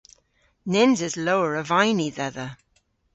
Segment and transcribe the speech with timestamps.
[0.71, 2.47] Nyns eus lowr a vayni dhedha.